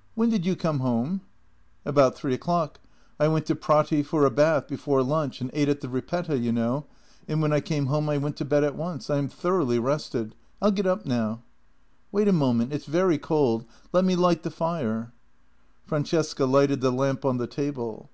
"When 0.14 0.30
did 0.30 0.46
you 0.46 0.54
come 0.54 0.78
home? 0.78 1.22
""About 1.84 2.14
three 2.14 2.34
o'clock. 2.34 2.78
I 3.18 3.26
went 3.26 3.46
to 3.46 3.56
Prati 3.56 4.04
for 4.04 4.24
a 4.24 4.30
bath 4.30 4.68
before 4.68 5.02
lunch 5.02 5.40
and 5.40 5.50
ate 5.52 5.68
at 5.68 5.80
the 5.80 5.88
Ripetta, 5.88 6.38
you 6.38 6.52
know, 6.52 6.86
and 7.26 7.42
when 7.42 7.52
I 7.52 7.58
came 7.58 7.86
home 7.86 8.08
I 8.08 8.16
went 8.16 8.36
to 8.36 8.44
bed 8.44 8.62
at 8.62 8.76
once. 8.76 9.10
I 9.10 9.16
am 9.16 9.26
thoroughly 9.28 9.80
rested. 9.80 10.36
I'll 10.62 10.70
get 10.70 10.86
up 10.86 11.04
now." 11.04 11.42
"Wait 12.12 12.28
a 12.28 12.32
moment. 12.32 12.72
It's 12.72 12.86
very 12.86 13.18
cold; 13.18 13.64
let 13.92 14.04
me 14.04 14.14
light 14.14 14.44
the 14.44 14.52
fire." 14.52 15.10
Francesca 15.84 16.44
lighted 16.46 16.80
the 16.80 16.92
lamp 16.92 17.24
on 17.24 17.38
the 17.38 17.48
table. 17.48 18.08